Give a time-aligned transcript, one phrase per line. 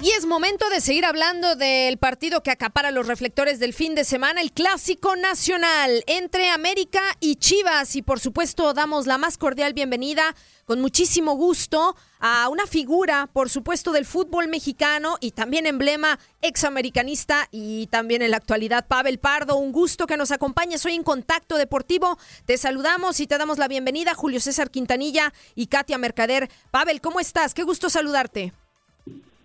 [0.00, 4.04] Y es momento de seguir hablando del partido que acapara los reflectores del fin de
[4.04, 7.96] semana, el clásico nacional entre América y Chivas.
[7.96, 13.50] Y por supuesto damos la más cordial bienvenida con muchísimo gusto a una figura, por
[13.50, 19.56] supuesto, del fútbol mexicano y también emblema examericanista y también en la actualidad, Pavel Pardo.
[19.56, 22.18] Un gusto que nos acompañes hoy en Contacto Deportivo.
[22.46, 26.48] Te saludamos y te damos la bienvenida, Julio César Quintanilla y Katia Mercader.
[26.70, 27.52] Pavel, ¿cómo estás?
[27.52, 28.52] Qué gusto saludarte.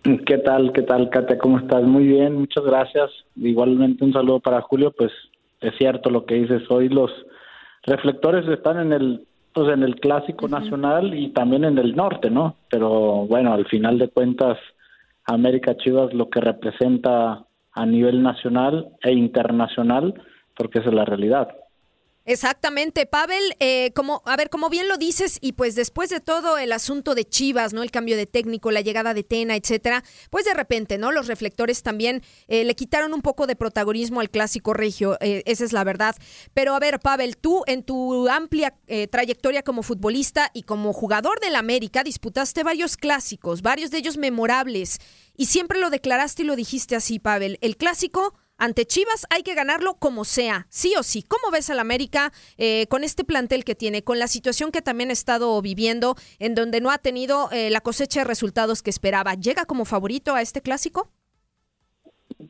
[0.04, 0.70] ¿Qué tal?
[0.74, 1.38] ¿Qué tal, Katia?
[1.38, 1.82] ¿Cómo estás?
[1.82, 3.10] Muy bien, muchas gracias.
[3.36, 5.10] Igualmente un saludo para Julio, pues
[5.62, 7.10] es cierto lo que dices, hoy los
[7.84, 12.56] reflectores están en el pues en el clásico nacional y también en el norte, ¿no?
[12.68, 14.58] Pero bueno, al final de cuentas
[15.24, 20.12] América Chivas lo que representa a nivel nacional e internacional,
[20.54, 21.48] porque esa es la realidad.
[22.26, 26.56] Exactamente, Pavel, eh, como, a ver, como bien lo dices, y pues después de todo
[26.56, 27.82] el asunto de Chivas, ¿no?
[27.82, 31.12] El cambio de técnico, la llegada de Tena, etcétera, pues de repente, ¿no?
[31.12, 35.64] Los reflectores también eh, le quitaron un poco de protagonismo al clásico regio, eh, esa
[35.64, 36.16] es la verdad.
[36.54, 38.74] Pero a ver, Pavel, tú en tu amplia
[39.10, 44.98] trayectoria como futbolista y como jugador del América, disputaste varios clásicos, varios de ellos memorables,
[45.36, 47.58] y siempre lo declaraste y lo dijiste así, Pavel.
[47.60, 51.22] El clásico ante Chivas hay que ganarlo como sea, sí o sí.
[51.22, 55.10] ¿Cómo ves al América eh, con este plantel que tiene, con la situación que también
[55.10, 59.34] ha estado viviendo, en donde no ha tenido eh, la cosecha de resultados que esperaba?
[59.34, 61.08] ¿Llega como favorito a este clásico?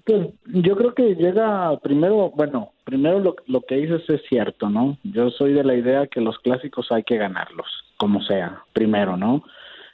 [0.04, 4.98] Pues yo creo que llega primero, bueno, primero lo, lo que dices es cierto, ¿no?
[5.02, 7.66] Yo soy de la idea que los clásicos hay que ganarlos,
[7.96, 9.42] como sea, primero, ¿no?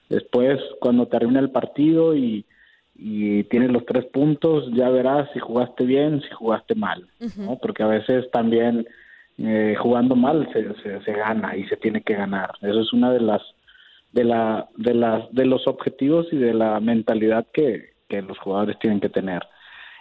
[0.08, 2.44] Después, cuando termina el partido y
[3.02, 7.58] y tienes los tres puntos, ya verás si jugaste bien, si jugaste mal, ¿no?
[7.60, 8.86] Porque a veces también
[9.38, 12.50] eh, jugando mal se, se, gana y se tiene que ganar.
[12.60, 13.40] Eso es una de las
[14.12, 18.78] de la de las de los objetivos y de la mentalidad que, que los jugadores
[18.80, 19.40] tienen que tener.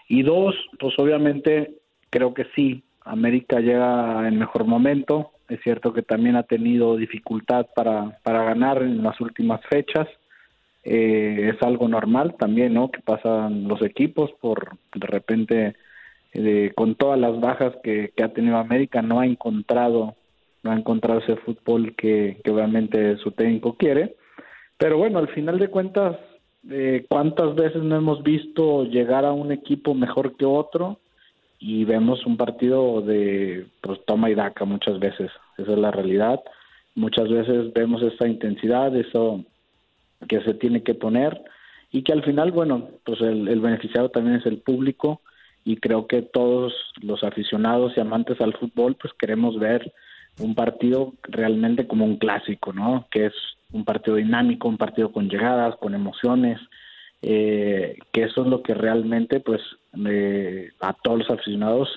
[0.09, 1.75] Y dos, pues obviamente
[2.09, 5.31] creo que sí, América llega en mejor momento.
[5.47, 10.07] Es cierto que también ha tenido dificultad para, para ganar en las últimas fechas
[10.91, 12.89] eh, es algo normal también, ¿no?
[12.89, 15.75] Que pasan los equipos por de repente
[16.75, 20.15] con todas las bajas que, ha tenido América no ha encontrado
[20.63, 24.15] no ha encontrado ese fútbol que, que obviamente su técnico quiere,
[24.77, 26.17] pero bueno, al final de cuentas
[26.69, 30.99] eh, cuántas veces no hemos visto llegar a un equipo mejor que otro
[31.59, 36.41] y vemos un partido de pues toma y daca muchas veces, esa es la realidad,
[36.95, 39.45] muchas veces vemos esa intensidad, eso
[40.27, 41.41] que se tiene que poner
[41.91, 45.21] y que al final, bueno, pues el, beneficiado también es el público
[45.65, 49.91] y creo que todos los aficionados y amantes al fútbol pues queremos ver
[50.39, 53.07] un partido realmente como un clásico, ¿no?
[53.11, 53.33] Que es
[53.71, 56.59] un partido dinámico, un partido con llegadas, con emociones,
[57.21, 59.61] eh, que eso es lo que realmente pues
[60.07, 61.89] eh, a todos los aficionados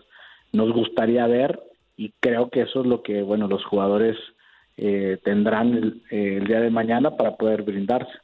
[0.53, 1.61] nos gustaría ver
[1.97, 4.17] y creo que eso es lo que bueno los jugadores
[4.77, 8.22] eh, tendrán el, el día de mañana para poder brindarse.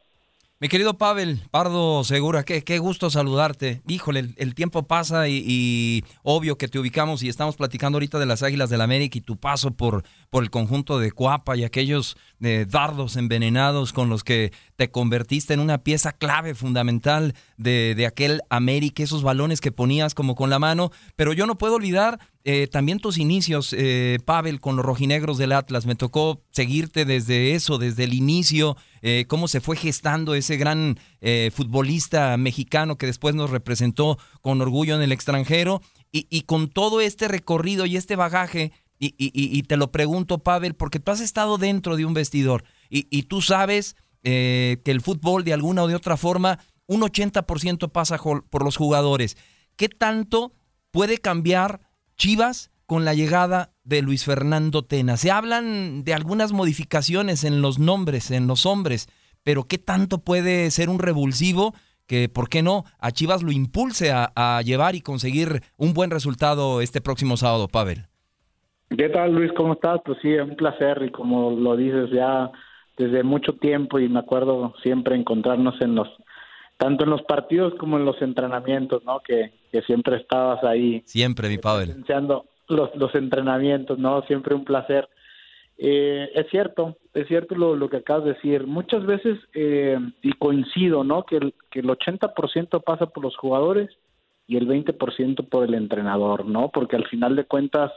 [0.61, 3.81] Mi querido Pavel, Pardo Segura, qué, qué gusto saludarte.
[3.87, 8.43] Híjole, el, tiempo pasa y, obvio que te ubicamos y estamos platicando ahorita de las
[8.43, 12.17] Águilas del la América y tu paso por, por el conjunto de Cuapa y aquellos
[12.41, 18.07] eh, dardos envenenados con los que te convertiste en una pieza clave fundamental de, de
[18.07, 20.91] aquel América, esos balones que ponías como con la mano.
[21.15, 22.19] Pero yo no puedo olvidar
[22.51, 25.85] eh, también tus inicios, eh, Pavel, con los rojinegros del Atlas.
[25.85, 30.99] Me tocó seguirte desde eso, desde el inicio, eh, cómo se fue gestando ese gran
[31.53, 35.83] futbolista mexicano que después nos representó con orgullo en el extranjero.
[36.11, 41.11] Y, con todo este recorrido y este bagaje, y, te lo pregunto, Pavel, porque tú
[41.11, 45.89] has estado dentro de un vestidor y, tú sabes que el fútbol de alguna o
[45.89, 49.37] de otra forma, un 80% pasa por los jugadores.
[49.77, 50.55] ¿Qué tanto
[50.91, 51.81] puede cambiar?
[52.17, 55.19] Chivas con la llegada de Luis Fernando Tena.
[55.19, 59.09] Se hablan de algunas modificaciones en los nombres, en los hombres,
[59.45, 61.75] pero ¿qué tanto puede ser un revulsivo
[62.07, 66.81] que, ¿por qué no?, a Chivas lo impulse a, llevar y conseguir un buen resultado
[66.81, 68.07] este próximo sábado, Pavel.
[68.89, 69.53] ¿Qué tal, Luis?
[69.53, 70.01] ¿Cómo estás?
[70.03, 72.51] Pues sí, un placer y como lo dices ya
[72.97, 76.09] desde mucho tiempo y me acuerdo siempre encontrarnos en los
[76.79, 79.21] tanto en los partidos como en los entrenamientos, ¿no?
[79.21, 81.03] Que, que siempre estabas ahí.
[81.05, 81.91] Siempre, mi Pavel.
[81.91, 84.23] Iniciando los, los entrenamientos, ¿no?
[84.23, 85.09] Siempre un placer.
[85.77, 88.67] Eh, es cierto, es cierto lo, lo, que acabas de decir.
[88.67, 91.25] Muchas veces, eh, y coincido, ¿no?
[91.25, 93.91] Que el, que el 80% pasa por los jugadores
[94.47, 96.71] y el 20% por el entrenador, ¿no?
[96.71, 97.93] Porque al final de cuentas,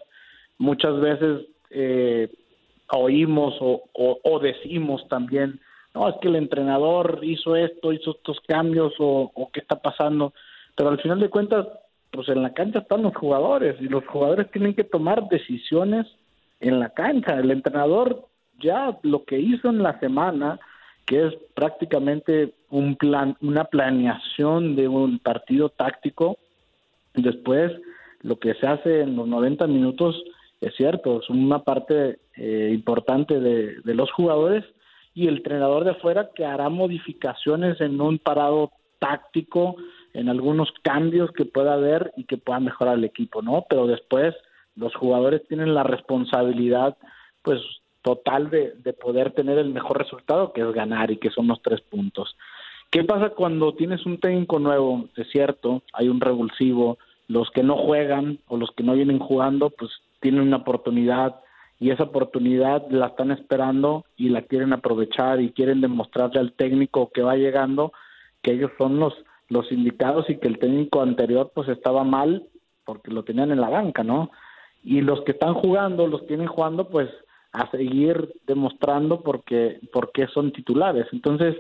[0.58, 2.30] muchas veces eh,
[2.90, 5.60] oímos o, o, o decimos también,
[5.94, 10.34] no, es que el entrenador hizo esto, hizo estos cambios o, qué está pasando,
[10.76, 11.68] pero al final de cuentas,
[12.12, 16.08] pues en la cancha están los jugadores y los jugadores tienen que tomar decisiones
[16.60, 17.40] en la cancha.
[17.40, 18.28] El entrenador
[18.60, 20.60] ya lo que hizo en la semana,
[21.06, 26.38] que es prácticamente un plan, una planeación de un partido táctico,
[27.14, 27.72] después
[28.22, 30.22] lo que se hace en los 90 minutos
[30.62, 34.64] es cierto, es una parte eh, importante de, de los jugadores,
[35.14, 39.76] y el entrenador de afuera que hará modificaciones en un parado táctico,
[40.14, 43.66] en algunos cambios que pueda haber y que pueda mejorar el equipo, ¿no?
[43.70, 44.36] Pero después
[44.76, 46.98] los jugadores tienen la responsabilidad,
[47.42, 47.60] pues,
[48.02, 51.62] total de, de poder tener el mejor resultado, que es ganar y que son los
[51.62, 52.36] tres puntos.
[52.90, 55.08] ¿Qué pasa cuando tienes un técnico nuevo?
[55.16, 56.98] Es cierto, hay un revulsivo,
[57.28, 61.40] los que no juegan o los que no vienen jugando, pues tienen una oportunidad
[61.80, 67.10] y esa oportunidad la están esperando y la quieren aprovechar y quieren demostrarle al técnico
[67.12, 67.94] que va llegando
[68.42, 69.14] que ellos son los
[69.52, 72.48] los indicados y que el técnico anterior pues estaba mal
[72.86, 74.32] porque lo tenían en la banca, ¿no?
[74.84, 77.10] Y los que están jugando, los tienen jugando pues
[77.52, 81.06] a seguir demostrando porque porque son titulares.
[81.12, 81.56] Entonces,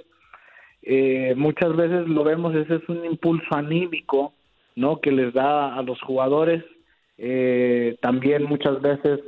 [0.81, 4.33] eh, muchas veces lo vemos, ese es un impulso anímico,
[4.75, 4.99] ¿no?
[4.99, 6.63] Que les da a los jugadores.
[7.17, 9.19] Eh, también muchas veces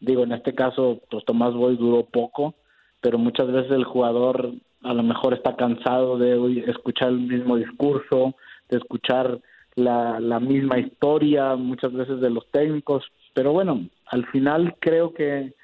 [0.00, 2.54] Digo, en este caso, pues Tomás Boy duró poco,
[3.00, 4.52] pero muchas veces el jugador
[4.86, 8.34] a lo mejor está cansado de escuchar el mismo discurso,
[8.68, 9.40] de escuchar
[9.74, 15.54] la, la misma historia, muchas veces de los técnicos, pero bueno, al final creo que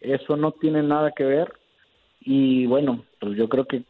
[0.00, 1.52] eso no tiene nada que ver
[2.20, 3.82] y bueno, pues yo creo que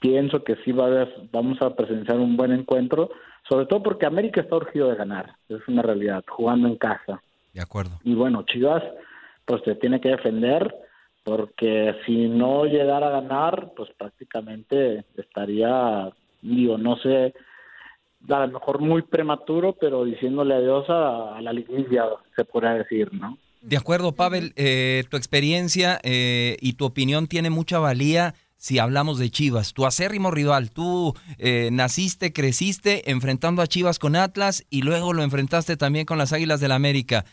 [0.00, 3.10] pienso que sí va a haber, vamos a presenciar un buen encuentro,
[3.48, 7.22] sobre todo porque América está urgido de ganar, es una realidad, jugando en casa.
[7.52, 7.98] De acuerdo.
[8.04, 8.82] Y bueno, Chivas
[9.44, 10.74] pues se tiene que defender
[11.26, 16.08] porque si no llegara a ganar, pues prácticamente estaría,
[16.40, 17.34] digo, no sé,
[18.28, 22.04] a lo mejor muy prematuro, pero diciéndole adiós a, la liguilla,
[22.36, 23.36] se podría decir, ¿no?
[23.60, 29.18] De acuerdo, Pavel, eh, tu experiencia eh, y tu opinión tiene mucha valía si hablamos
[29.18, 29.72] de Chivas.
[29.72, 35.24] Tu acérrimo rival, tú eh, naciste, creciste enfrentando a Chivas con Atlas y luego lo
[35.24, 37.24] enfrentaste también con las Águilas del la América.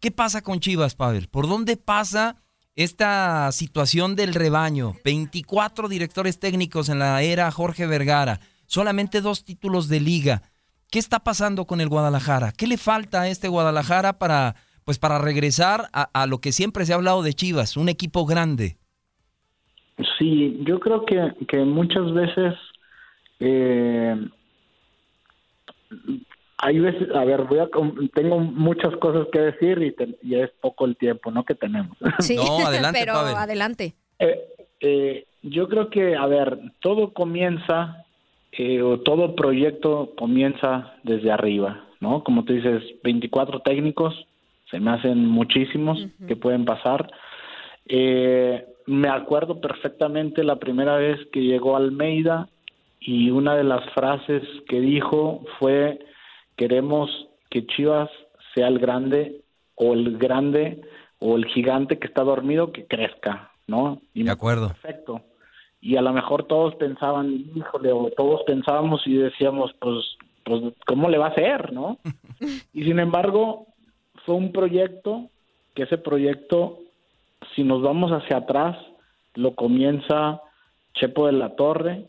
[0.00, 1.28] ¿Qué pasa con Chivas, Pavel?
[1.28, 2.42] ¿Por dónde pasa
[2.78, 4.92] esta situación del rebaño?
[5.04, 10.42] 24 directores técnicos en la era Jorge Vergara, solamente dos títulos de liga.
[10.88, 12.52] ¿Qué está pasando con el Guadalajara?
[12.56, 14.54] ¿Qué le falta a este Guadalajara para,
[14.84, 18.76] pues para regresar a, lo que siempre se ha hablado de Chivas, un equipo grande?
[20.16, 22.54] Sí, yo creo que, que muchas veces
[23.40, 24.14] eh,
[26.58, 27.68] hay veces, a ver, voy a,
[28.14, 29.94] tengo muchas cosas que decir y,
[30.28, 31.44] y es poco el tiempo, ¿no?
[31.44, 31.96] Que tenemos.
[32.18, 33.94] Sí, no, adelante, pero adelante.
[34.18, 34.40] Eh,
[34.80, 38.04] eh, Yo creo que, a ver, todo comienza,
[38.52, 42.24] eh, o todo proyecto comienza desde arriba, ¿no?
[42.24, 44.26] Como tú dices, 24 técnicos,
[44.70, 47.10] se me hacen muchísimos que pueden pasar.
[47.86, 52.48] Eh, me acuerdo perfectamente la primera vez que llegó Almeida
[53.00, 55.98] y una de las frases que dijo fue,
[56.58, 57.08] queremos
[57.48, 58.10] que Chivas
[58.54, 59.40] sea el grande
[59.76, 60.82] o el grande
[61.20, 64.02] o el gigante que está dormido que crezca, ¿no?
[64.12, 64.68] Y de acuerdo.
[64.68, 65.22] Perfecto.
[65.80, 71.08] Y a lo mejor todos pensaban, híjole, o todos pensábamos y decíamos, pues, pues, ¿cómo
[71.08, 71.98] le va a hacer, no?
[72.74, 73.68] y sin embargo,
[74.26, 75.30] fue un proyecto
[75.74, 76.80] que ese proyecto,
[77.54, 78.76] si nos vamos hacia atrás,
[79.34, 80.42] lo comienza
[80.94, 82.08] Chepo de la Torre,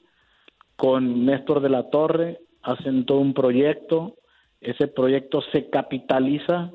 [0.76, 4.16] con Néstor de la Torre, hacen todo un proyecto,
[4.62, 6.72] ese proyecto se capitaliza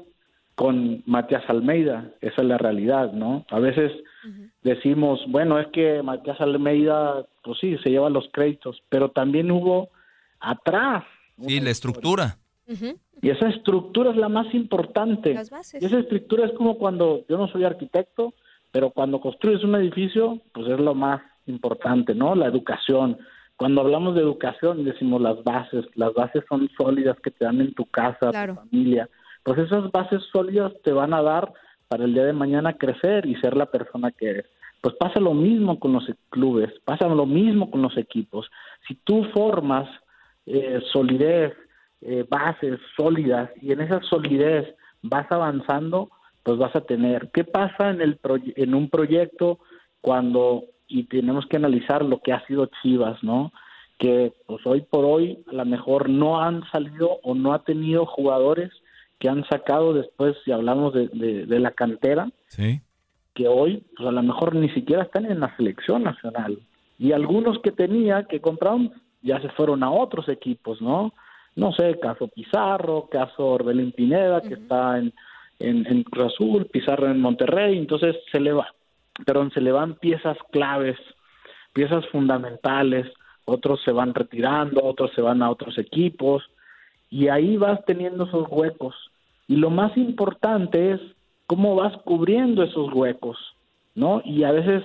[0.55, 3.45] con Matías Almeida, esa es la realidad, ¿no?
[3.50, 3.93] A veces
[4.62, 9.91] decimos, bueno, es que Matías Almeida, pues sí, se lleva los créditos, pero también hubo
[10.41, 11.05] atrás.
[11.41, 12.38] Sí, la estructura.
[13.21, 15.33] Y esa estructura es la más importante.
[15.81, 18.33] Y esa estructura es como cuando, yo no soy arquitecto,
[18.71, 22.35] pero cuando construyes un edificio, pues es lo más importante, ¿no?
[22.35, 23.19] La educación.
[23.57, 25.85] Cuando hablamos de educación, decimos las bases.
[25.95, 29.09] Las bases son sólidas que te dan en tu casa, tu familia
[29.45, 31.53] pues esas bases sólidas te van a dar
[31.87, 34.47] para el día de mañana crecer y ser la persona que eres.
[34.81, 38.51] Pues pasa lo mismo con los clubes, pasa lo mismo con los equipos.
[38.89, 39.89] Si tú formas
[40.47, 41.53] eh, solidez,
[42.01, 46.11] eh, bases sólidas y en esa solidez vas avanzando,
[46.43, 47.31] pues vas a tener.
[47.33, 48.19] ¿Qué pasa en, el
[48.57, 49.59] en un proyecto
[50.01, 53.53] cuando, y tenemos que analizar lo que ha sido Chivas, ¿no?
[53.99, 58.07] Que pues hoy por hoy a lo mejor no han salido o no ha tenido
[58.07, 58.71] jugadores
[59.19, 62.31] que han sacado después, si hablamos de, de, la cantera,
[63.35, 66.59] que hoy pues a lo mejor ni siquiera están en la selección nacional.
[66.99, 71.14] Y algunos que tenía, que compraron, ya se fueron a otros equipos, ¿no?
[71.57, 75.12] No sé, caso Pizarro, caso Orbelín Pineda, que está en,
[75.61, 78.67] en, Cruz Azul, Pizarro en Monterrey, entonces se le va,
[79.25, 80.99] perdón, se le van piezas claves,
[81.73, 83.06] piezas fundamentales,
[83.44, 86.42] otros se van retirando, otros se van a otros equipos,
[87.11, 88.94] y ahí vas teniendo esos huecos.
[89.47, 91.00] Y lo más importante es
[91.47, 93.38] cómo vas cubriendo esos huecos,
[93.94, 94.23] ¿no?
[94.25, 94.83] Y a veces,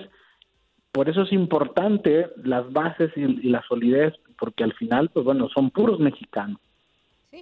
[0.92, 5.70] por eso es importante las bases y, la solidez, porque al final, pues bueno, son
[5.70, 6.60] puros mexicanos.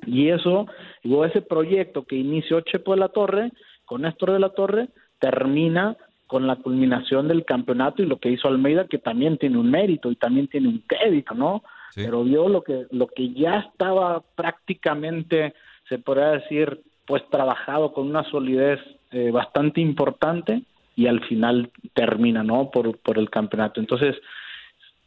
[0.06, 0.66] Y eso,
[1.02, 3.50] ese proyecto que inició Chepo de la Torre,
[3.84, 5.96] con Néstor de la Torre, termina
[6.28, 10.12] con la culminación del campeonato y lo que hizo Almeida, que también tiene un mérito
[10.12, 11.64] y también tiene un crédito, ¿no?
[11.94, 15.54] Pero vio lo que, lo que ya estaba prácticamente,
[15.88, 18.78] se podría decir, pues trabajado con una solidez
[19.10, 20.62] eh, bastante importante
[20.94, 22.70] y al final termina, ¿no?
[22.70, 23.80] Por, por el campeonato.
[23.80, 24.14] Entonces,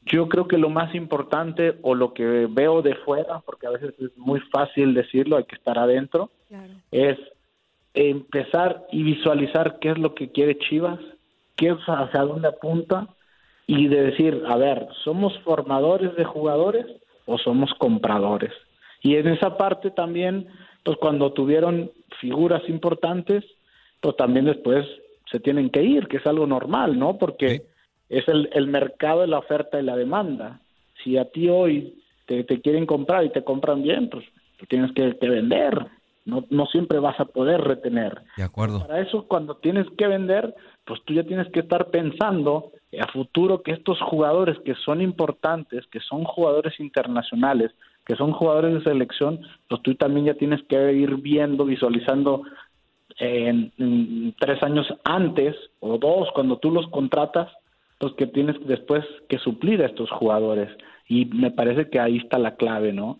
[0.05, 3.93] yo creo que lo más importante o lo que veo de fuera, porque a veces
[3.99, 6.31] es muy fácil decirlo, hay que estar adentro,
[6.91, 7.17] es
[7.93, 10.99] empezar y visualizar qué es lo que quiere Chivas,
[11.55, 13.07] qué es hacia dónde apunta
[13.67, 16.85] y de decir, a ver, ¿somos formadores de jugadores
[17.25, 18.53] o somos compradores?
[19.01, 20.47] Y en esa parte también
[20.83, 23.43] pues cuando tuvieron figuras importantes,
[23.99, 24.85] pues también después
[25.29, 27.17] se tienen que ir, que es algo normal, ¿no?
[27.17, 27.63] Porque
[28.09, 30.59] es el, el mercado de la oferta y la demanda.
[31.03, 34.25] Si a ti hoy te, quieren comprar y te compran bien, pues
[34.57, 35.85] tú tienes que, vender.
[36.25, 38.21] No, no siempre vas a poder retener.
[38.37, 38.85] De acuerdo.
[38.85, 43.63] Para eso, cuando tienes que vender, pues tú ya tienes que estar pensando a futuro
[43.63, 47.71] que estos jugadores que son importantes, que son jugadores internacionales,
[48.05, 52.43] que son jugadores de selección, pues tú también ya tienes que ir viendo, visualizando
[53.17, 57.49] en, tres años antes o dos, cuando tú los contratas,
[57.99, 60.69] pues que tienes después que suplir a estos jugadores.
[61.07, 63.19] Y me parece que ahí está la clave, ¿no?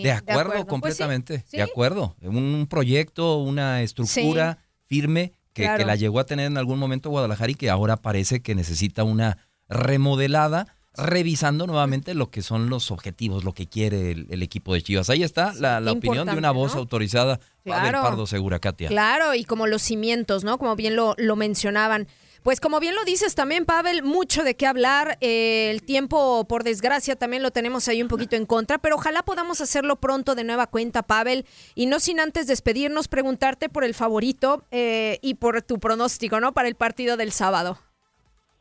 [0.00, 2.16] De, acuerdo, pues completamente, de acuerdo.
[2.22, 7.52] Un proyecto, una estructura firme que, que, la llegó a tener en algún momento Guadalajara
[7.52, 13.44] y que ahora parece que necesita una remodelada revisando nuevamente lo que son los objetivos,
[13.44, 15.08] lo que quiere el, equipo de Chivas.
[15.10, 18.88] Ahí está la, opinión de una voz autorizada, claro, Pardo Segura, Katia.
[18.88, 20.58] Claro, y como los cimientos, ¿no?
[20.58, 22.08] Como bien lo, lo mencionaban.
[22.42, 25.16] Pues como bien lo dices también, Pavel, mucho de qué hablar.
[25.20, 29.22] Eh, el tiempo, por desgracia, también lo tenemos ahí un poquito en contra, pero ojalá
[29.22, 31.44] podamos hacerlo pronto de nueva cuenta, Pavel.
[31.76, 36.52] Y no sin antes despedirnos, preguntarte por el favorito eh, y por tu pronóstico, ¿no?
[36.52, 37.78] Para el partido del sábado.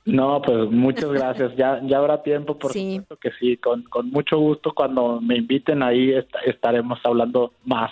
[0.05, 1.55] No, pues muchas gracias.
[1.55, 3.57] Ya, ya habrá tiempo, por supuesto que sí.
[3.57, 6.13] Con, con mucho gusto, cuando me inviten ahí
[6.45, 7.91] estaremos hablando más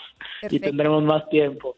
[0.49, 1.75] y tendremos más tiempo.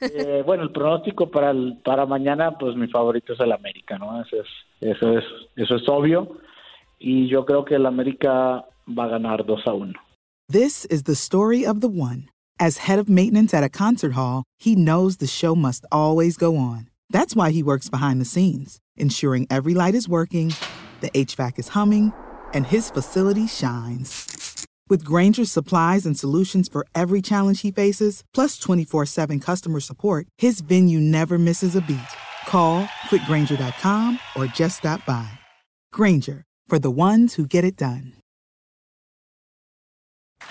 [0.00, 4.20] Eh, bueno, el pronóstico para el, para mañana, pues mi favorito es el América, ¿no?
[4.20, 4.46] Eso es,
[4.80, 5.24] eso es,
[5.56, 6.38] eso es obvio.
[6.98, 9.92] Y yo creo que el América va a ganar 2 a 1.
[10.48, 12.28] This is the story of the one.
[12.60, 16.56] As head of maintenance at a concert hall, he knows the show must always go
[16.56, 16.88] on.
[17.10, 20.52] That's why he works behind the scenes, ensuring every light is working,
[21.00, 22.12] the HVAC is humming,
[22.52, 24.33] and his facility shines.
[24.90, 30.26] With Granger's supplies and solutions for every challenge he faces, plus 24 7 customer support,
[30.38, 32.12] his venue never misses a beat.
[32.46, 35.28] Call quickgranger.com or just stop by.
[35.92, 38.12] Granger, for the ones who get it done.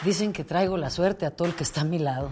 [0.04, 2.32] Dicen que traigo la suerte a todo el que está a mi lado.